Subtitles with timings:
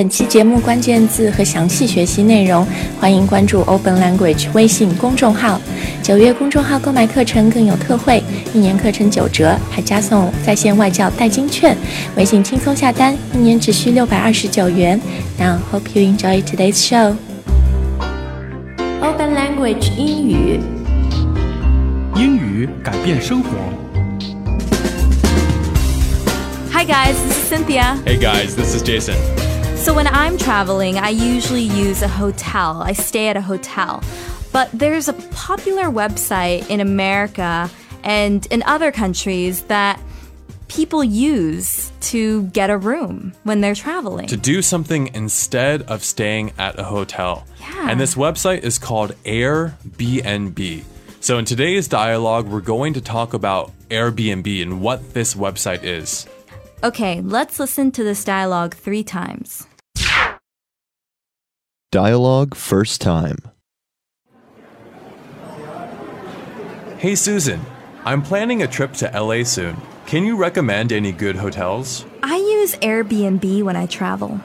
[0.00, 2.66] 本期节目关键字和详细学习内容，
[2.98, 5.60] 欢迎关注 Open Language 微信公众号。
[6.02, 8.24] 九月公众号购买课程更有特惠，
[8.54, 11.76] 一年课程九折，还加送在线外教代金券。
[12.16, 14.98] 微信轻松下单，一年只需六百二十九元。
[15.38, 17.14] Now hope you enjoy today's show.
[19.02, 20.60] Open Language 英语，
[22.16, 23.50] 英语改变生活。
[26.72, 27.98] Hi guys, this is Cynthia.
[28.06, 29.16] Hey guys, this is Jason.
[29.80, 32.82] So when I'm traveling, I usually use a hotel.
[32.82, 34.04] I stay at a hotel.
[34.52, 37.70] But there's a popular website in America
[38.04, 39.98] and in other countries that
[40.68, 44.26] people use to get a room when they're traveling.
[44.26, 47.46] To do something instead of staying at a hotel.
[47.58, 47.90] Yeah.
[47.90, 50.84] And this website is called Airbnb.
[51.20, 56.28] So in today's dialogue, we're going to talk about Airbnb and what this website is.
[56.82, 59.66] Okay, let's listen to this dialogue three times.
[61.92, 63.38] Dialogue first time.
[66.98, 67.60] Hey Susan,
[68.04, 69.76] I'm planning a trip to LA soon.
[70.06, 72.06] Can you recommend any good hotels?
[72.22, 74.36] I use Airbnb when I travel.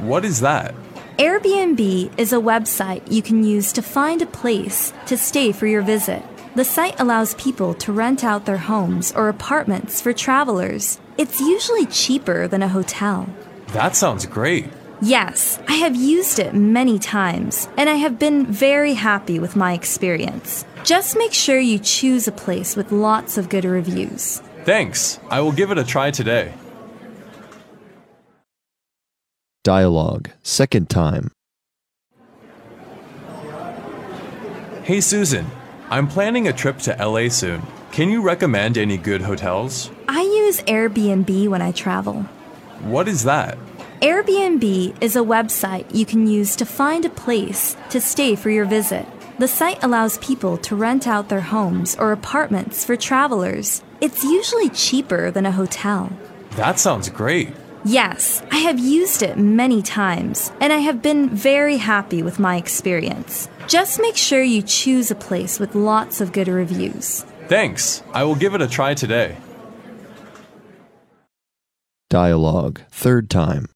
[0.00, 0.74] What is that?
[1.16, 5.80] Airbnb is a website you can use to find a place to stay for your
[5.80, 6.22] visit.
[6.56, 11.00] The site allows people to rent out their homes or apartments for travelers.
[11.16, 13.30] It's usually cheaper than a hotel.
[13.68, 14.66] That sounds great.
[15.02, 19.72] Yes, I have used it many times, and I have been very happy with my
[19.72, 20.64] experience.
[20.84, 24.40] Just make sure you choose a place with lots of good reviews.
[24.64, 25.18] Thanks.
[25.28, 26.54] I will give it a try today.
[29.64, 31.32] Dialogue second time.
[34.84, 35.46] Hey Susan,
[35.90, 37.62] I'm planning a trip to LA soon.
[37.90, 39.90] Can you recommend any good hotels?
[40.06, 42.22] I use Airbnb when I travel.
[42.82, 43.58] What is that?
[44.02, 48.64] Airbnb is a website you can use to find a place to stay for your
[48.64, 49.06] visit.
[49.38, 53.80] The site allows people to rent out their homes or apartments for travelers.
[54.00, 56.10] It's usually cheaper than a hotel.
[56.56, 57.54] That sounds great.
[57.84, 62.56] Yes, I have used it many times, and I have been very happy with my
[62.56, 63.48] experience.
[63.68, 67.24] Just make sure you choose a place with lots of good reviews.
[67.46, 68.02] Thanks.
[68.12, 69.36] I will give it a try today.
[72.10, 73.68] Dialogue third time.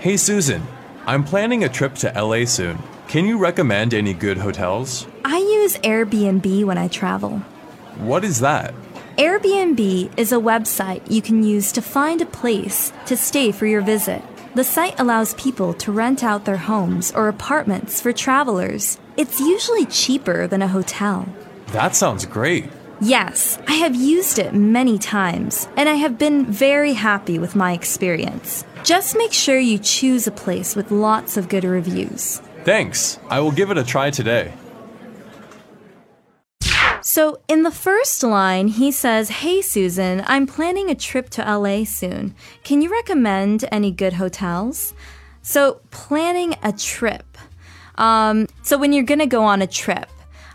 [0.00, 0.62] Hey Susan,
[1.04, 2.78] I'm planning a trip to LA soon.
[3.06, 5.06] Can you recommend any good hotels?
[5.26, 7.40] I use Airbnb when I travel.
[7.98, 8.72] What is that?
[9.18, 13.82] Airbnb is a website you can use to find a place to stay for your
[13.82, 14.22] visit.
[14.54, 18.98] The site allows people to rent out their homes or apartments for travelers.
[19.18, 21.28] It's usually cheaper than a hotel.
[21.72, 22.70] That sounds great.
[23.02, 27.72] Yes, I have used it many times, and I have been very happy with my
[27.72, 28.66] experience.
[28.84, 32.42] Just make sure you choose a place with lots of good reviews.
[32.64, 33.18] Thanks.
[33.30, 34.52] I will give it a try today.
[37.00, 41.84] So, in the first line, he says, Hey Susan, I'm planning a trip to LA
[41.84, 42.34] soon.
[42.64, 44.92] Can you recommend any good hotels?
[45.40, 47.38] So, planning a trip.
[47.94, 50.10] Um, so, when you're going to go on a trip,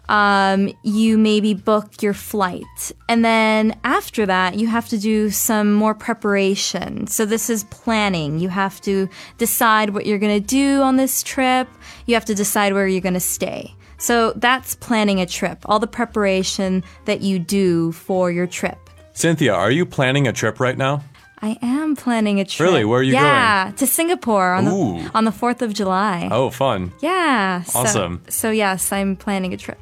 [0.10, 2.92] um, you maybe book your flight.
[3.10, 7.08] And then after that, you have to do some more preparation.
[7.08, 8.40] So, this is planning.
[8.40, 11.68] You have to decide what you're going to do on this trip,
[12.06, 13.74] you have to decide where you're going to stay.
[13.98, 18.78] So that's planning a trip, all the preparation that you do for your trip.
[19.14, 21.02] Cynthia, are you planning a trip right now?
[21.42, 22.68] I am planning a trip.
[22.68, 22.86] Really?
[22.86, 23.24] Where are you going?
[23.24, 25.02] yeah, to Singapore on Ooh.
[25.04, 26.28] the on the 4th of July.
[26.32, 26.92] Oh, fun.
[27.02, 27.64] Yeah.
[27.64, 28.24] so- Awesome.
[28.30, 29.80] So, yes, I'm planning a trip.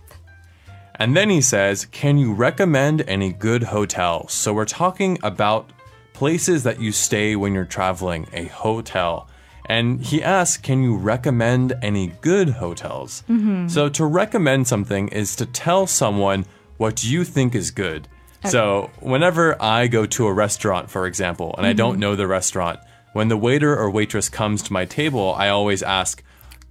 [1.03, 4.31] And then he says, Can you recommend any good hotels?
[4.31, 5.69] So we're talking about
[6.13, 9.27] places that you stay when you're traveling, a hotel.
[9.65, 13.23] And he asks, Can you recommend any good hotels?
[13.29, 13.67] Mm-hmm.
[13.67, 16.45] So to recommend something is to tell someone
[16.77, 18.07] what you think is good.
[18.45, 21.99] So whenever I go to a restaurant, for example, and I don't mm-hmm.
[21.99, 22.79] know the restaurant,
[23.11, 26.23] when the waiter or waitress comes to my table, I always ask,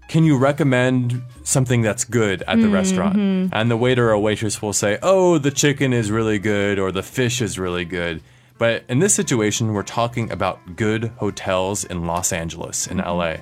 [0.09, 3.17] can you recommend something that's good at the restaurant?
[3.53, 7.03] And the waiter or waitress will say, oh, the chicken is really good or the
[7.03, 8.23] fish is really good.
[8.59, 13.37] But in this situation, we're talking about good hotels in Los Angeles, in LA.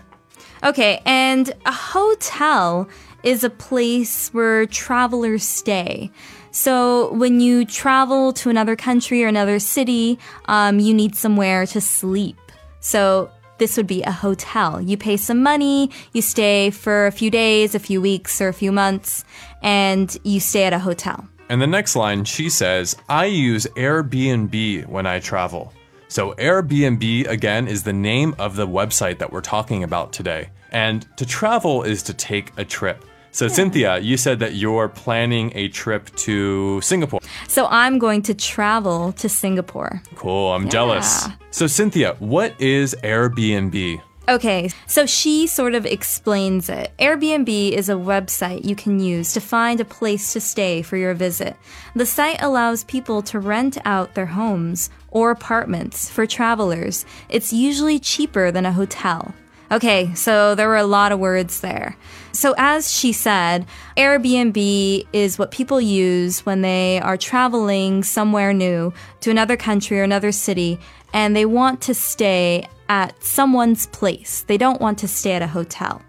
[0.63, 2.89] Okay, and a hotel
[3.23, 6.11] is a place where travelers stay.
[6.53, 11.81] So when you travel to another country or another city, um, you need somewhere to
[11.81, 12.39] sleep.
[12.81, 13.31] So
[13.61, 14.81] this would be a hotel.
[14.81, 18.53] You pay some money, you stay for a few days, a few weeks, or a
[18.53, 19.25] few months,
[19.63, 21.29] and you stay at a hotel.
[21.49, 25.73] And the next line, she says, I use Airbnb when I travel.
[26.09, 30.49] So, Airbnb, again, is the name of the website that we're talking about today.
[30.73, 33.05] And to travel is to take a trip.
[33.33, 37.21] So, Cynthia, you said that you're planning a trip to Singapore.
[37.47, 40.03] So I'm going to travel to Singapore.
[40.17, 41.29] Cool, I'm jealous.
[41.51, 44.03] So, Cynthia, what is Airbnb?
[44.29, 46.93] Okay, so she sort of explains it.
[46.99, 51.15] Airbnb is a website you can use to find a place to stay for your
[51.15, 51.57] visit.
[51.97, 57.05] The site allows people to rent out their homes or apartments for travelers.
[57.29, 59.35] It's usually cheaper than a hotel.
[59.73, 61.97] Okay, so there were a lot of words there.
[62.33, 68.93] So, as she said, Airbnb is what people use when they are traveling somewhere new
[69.21, 70.81] to another country or another city
[71.13, 74.43] and they want to stay at someone's place.
[74.43, 76.03] They don't want to stay at a hotel.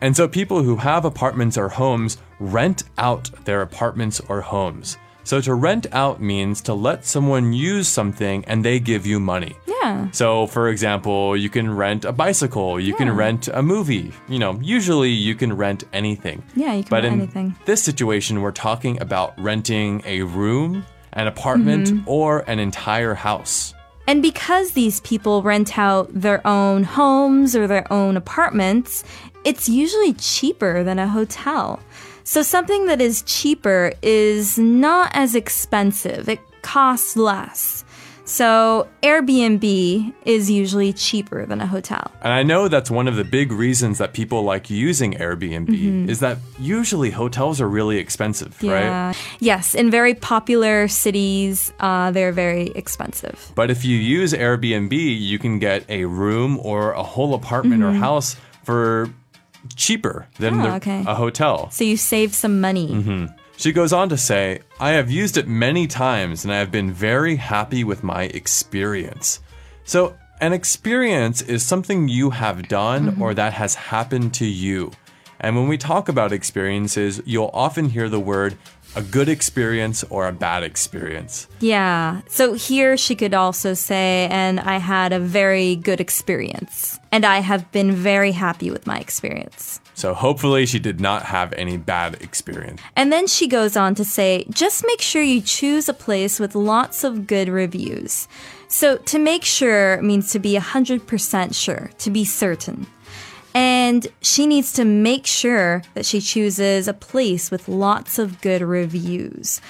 [0.00, 4.96] And so, people who have apartments or homes rent out their apartments or homes.
[5.24, 9.56] So, to rent out means to let someone use something and they give you money.
[9.66, 9.77] Yeah.
[10.12, 14.12] So, for example, you can rent a bicycle, you can rent a movie.
[14.28, 16.42] You know, usually you can rent anything.
[16.54, 17.54] Yeah, you can but rent in anything.
[17.64, 22.08] this situation, we're talking about renting a room, an apartment, Mm-hmm.
[22.08, 23.74] or an entire house.
[24.06, 29.04] And because these people rent out their own homes or their own apartments,
[29.44, 31.78] it's usually cheaper than a hotel.
[32.24, 36.28] So something that is cheaper is not as expensive.
[36.28, 37.84] It costs less.
[38.28, 42.10] So Airbnb is usually cheaper than a hotel.
[42.20, 46.10] And I know that's one of the big reasons that people like using Airbnb Mm-hmm.
[46.10, 48.82] is that usually hotels are really expensive, right?
[48.84, 49.12] Yeah.
[49.40, 53.50] Yes, in very popular cities, uh, they're very expensive.
[53.54, 57.92] But if you use Airbnb, you can get a room or a whole apartment or
[57.92, 59.08] house for
[59.74, 60.60] cheaper than Mm-hmm.
[60.66, 61.04] Oh, the- okay.
[61.06, 61.70] a hotel.
[61.70, 62.88] So you save some money.
[63.58, 66.92] She goes on to say, I have used it many times and I have been
[66.92, 69.40] very happy with my experience.
[69.82, 73.22] So, an experience is something you have done mm-hmm.
[73.22, 74.92] or that has happened to you.
[75.40, 78.56] And when we talk about experiences, you'll often hear the word
[78.94, 81.48] a good experience or a bad experience.
[81.58, 82.20] Yeah.
[82.28, 87.00] So here she could also say, and I had a very good experience.
[87.10, 89.80] And I have been very happy with my experience.
[89.98, 92.80] So, hopefully, she did not have any bad experience.
[92.94, 96.54] And then she goes on to say, just make sure you choose a place with
[96.54, 98.28] lots of good reviews.
[98.68, 102.86] So to make sure means to be 100% sure, to be certain.
[103.54, 108.62] And she needs to make sure that she chooses a place with lots of good
[108.62, 109.60] reviews.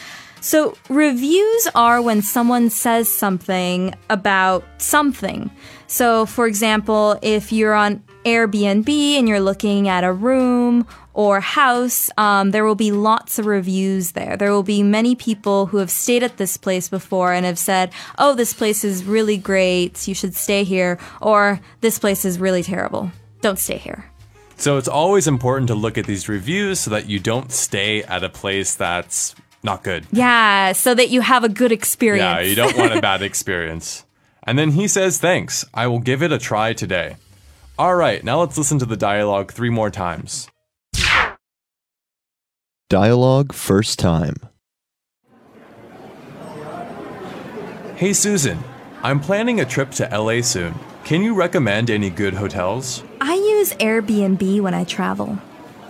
[0.41, 5.51] So, reviews are when someone says something about something.
[5.89, 12.11] So, for example, if you're on Airbnb and you're looking at a room or house,
[12.19, 14.37] um, there will be lots of reviews there.
[14.37, 17.91] There will be many people who have stayed at this place before and have said,
[18.19, 22.63] oh, this place is really great, you should stay here, or this place is really
[22.63, 23.11] terrible,
[23.41, 24.05] don't stay here.
[24.59, 28.23] So, it's always important to look at these reviews so that you don't stay at
[28.23, 30.07] a place that's not good.
[30.13, 32.23] Yeah, so that you have a good experience.
[32.23, 34.05] Yeah, you don't want a bad experience.
[34.49, 37.17] And then he says, Thanks, I will give it a try today.
[37.79, 40.49] All right, now let's listen to the dialogue three more times.
[42.89, 44.37] Dialogue first time.
[47.97, 48.65] Hey, Susan,
[49.03, 50.75] I'm planning a trip to LA soon.
[51.05, 53.05] Can you recommend any good hotels?
[53.21, 55.35] I use Airbnb when I travel.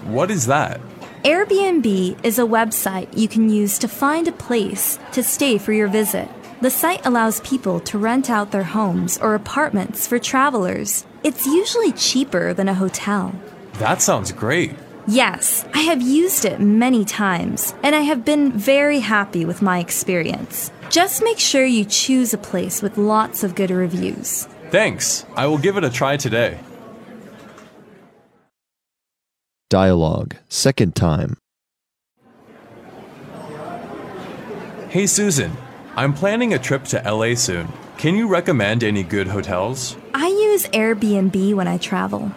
[0.03, 0.81] What is that?
[1.23, 5.87] Airbnb is a website you can use to find a place to stay for your
[5.87, 6.29] visit.
[6.61, 11.07] The site allows people to rent out their homes or apartments for travelers.
[11.23, 13.33] It's usually cheaper than a hotel.
[13.75, 14.75] That sounds great.
[15.07, 19.79] Yes, I have used it many times, and I have been very happy with my
[19.79, 20.73] experience.
[20.91, 24.49] Just make sure you choose a place with lots of good reviews.
[24.71, 26.59] Thanks, I will give it a try today.
[29.71, 31.37] Dialogue second time.
[34.89, 35.57] Hey, Susan,
[35.99, 37.73] I'm planning a trip to LA soon.
[37.97, 39.97] Can you recommend any good hotels?
[40.15, 42.29] I use Airbnb when I travel.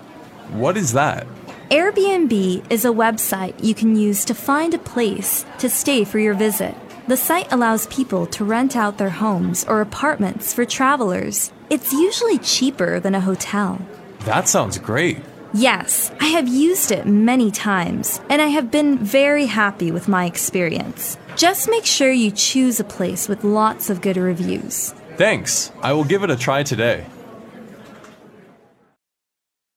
[0.49, 1.27] What is that?
[1.69, 6.33] Airbnb is a website you can use to find a place to stay for your
[6.33, 6.73] visit.
[7.07, 11.51] The site allows people to rent out their homes or apartments for travelers.
[11.69, 13.79] It's usually cheaper than a hotel.
[14.21, 15.19] That sounds great.
[15.53, 20.25] Yes, I have used it many times, and I have been very happy with my
[20.25, 21.17] experience.
[21.35, 24.93] Just make sure you choose a place with lots of good reviews.
[25.17, 27.05] Thanks, I will give it a try today.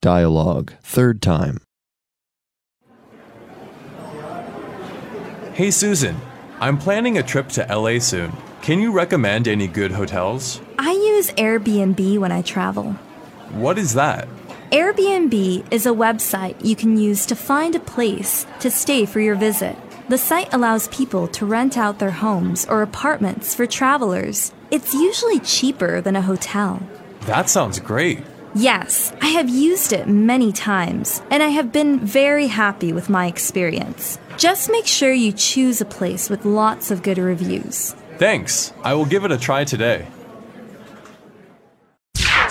[0.00, 1.58] Dialogue third time.
[5.54, 6.16] Hey, Susan,
[6.60, 8.32] I'm planning a trip to LA soon.
[8.62, 10.60] Can you recommend any good hotels?
[10.78, 12.92] I use Airbnb when I travel.
[13.50, 14.28] What is that?
[14.70, 19.34] Airbnb is a website you can use to find a place to stay for your
[19.34, 19.76] visit.
[20.08, 24.52] The site allows people to rent out their homes or apartments for travelers.
[24.70, 26.82] It's usually cheaper than a hotel.
[27.26, 28.24] That sounds great.
[28.54, 33.26] Yes, I have used it many times, and I have been very happy with my
[33.26, 34.18] experience.
[34.38, 37.94] Just make sure you choose a place with lots of good reviews.
[38.16, 38.72] Thanks.
[38.82, 40.06] I will give it a try today.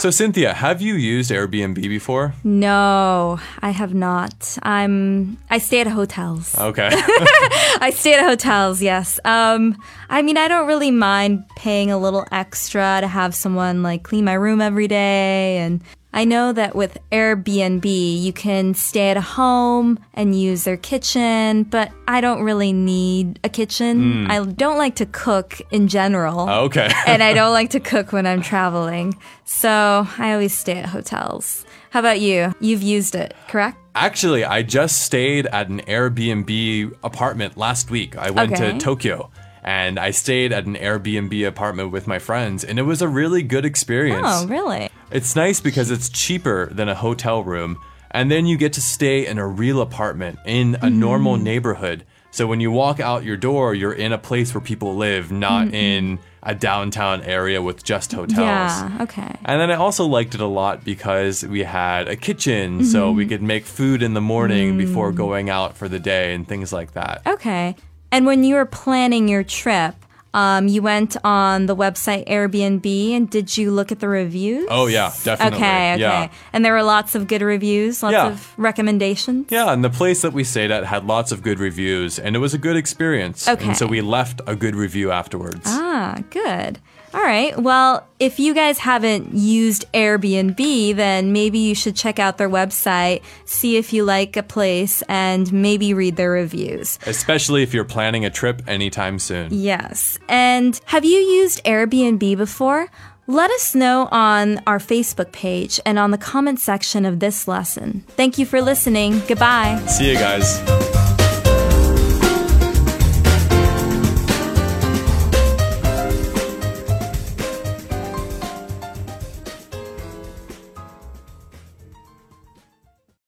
[0.04, 2.34] So, Cynthia, have you used Airbnb before?
[2.44, 4.58] No, I have not.
[4.62, 6.60] I'm I stay at hotels.
[6.60, 6.90] Okay.
[6.92, 9.18] I stay at hotels, yes.
[9.24, 14.04] Um I mean, I don't really mind paying a little extra to have someone like
[14.04, 15.82] clean my room every day and
[16.16, 17.84] I know that with Airbnb,
[18.22, 23.40] you can stay at a home and use their kitchen, but I don't really need
[23.44, 24.26] a kitchen.
[24.26, 24.32] Hmm.
[24.32, 26.42] I don't like to cook in general.
[26.42, 26.92] Ah, okay.
[27.08, 29.18] and I don't like to cook when I'm traveling.
[29.46, 31.66] So I always stay at hotels.
[31.90, 32.54] How about you?
[32.60, 33.78] You've used it, correct?
[33.96, 38.16] Actually, I just stayed at an Airbnb apartment last week.
[38.18, 38.72] I went Okay.
[38.72, 39.30] to Tokyo
[39.64, 43.44] and I stayed at an Airbnb apartment with my friends, and it was a really
[43.44, 44.26] good experience.
[44.28, 44.90] Oh, really?
[45.12, 47.78] It's nice because it's cheaper than a hotel room,
[48.12, 51.44] and then you get to stay in a real apartment in a normal Mm-hmm.
[51.44, 52.06] neighborhood.
[52.32, 55.68] So when you walk out your door, you're in a place where people live, not
[55.72, 58.38] in a downtown area with just hotels.
[58.40, 58.98] Mm-hmm.
[58.98, 59.36] Yeah, okay.
[59.46, 63.18] And then I also liked it a lot because we had a kitchen, so Mm-hmm.
[63.18, 65.16] we could make food in the morning before Mm.
[65.16, 67.22] going out for the day and things like that.
[67.28, 67.76] Okay.
[68.14, 69.96] And when you were planning your trip,
[70.36, 74.68] um, you went on the website Airbnb and did you look at the reviews?
[74.70, 75.58] Oh, yeah, definitely.
[75.58, 76.00] Okay, okay.
[76.00, 76.30] Yeah.
[76.54, 78.28] And there were lots of good reviews, lots Yeah.
[78.28, 79.48] of recommendations?
[79.50, 82.40] Yeah, and the place that we stayed at had lots of good reviews, and it
[82.40, 83.48] was a good experience.
[83.48, 83.66] Okay.
[83.66, 85.66] And so we left a good review afterwards.
[85.66, 86.78] Ah, good.
[87.14, 87.58] All right.
[87.60, 93.22] Well, if you guys haven't used Airbnb, then maybe you should check out their website,
[93.46, 96.98] see if you like a place, and maybe read their reviews.
[97.06, 99.50] Especially if you're planning a trip anytime soon.
[99.52, 100.18] Yes.
[100.28, 102.90] And have you used Airbnb before?
[103.26, 108.04] Let us know on our Facebook page and on the comment section of this lesson.
[108.10, 109.22] Thank you for listening.
[109.28, 109.82] Goodbye.
[109.88, 110.93] See you guys.